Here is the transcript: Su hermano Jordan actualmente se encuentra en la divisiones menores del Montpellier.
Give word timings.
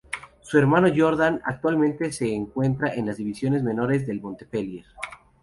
Su 0.41 0.57
hermano 0.57 0.87
Jordan 0.97 1.41
actualmente 1.45 2.11
se 2.11 2.33
encuentra 2.33 2.91
en 2.91 3.05
la 3.05 3.13
divisiones 3.13 3.61
menores 3.61 4.07
del 4.07 4.19
Montpellier. 4.19 4.83